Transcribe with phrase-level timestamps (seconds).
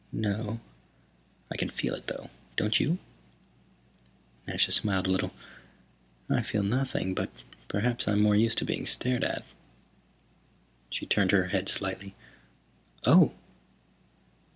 [0.11, 0.59] "No.
[1.51, 2.31] I can feel it, though.
[2.55, 2.97] Don't you?"
[4.47, 5.31] Nasha smiled a little.
[6.27, 7.29] "I feel nothing, but
[7.67, 9.45] perhaps I'm more used to being stared at."
[10.89, 12.15] She turned her head slightly.
[13.05, 13.35] "Oh!"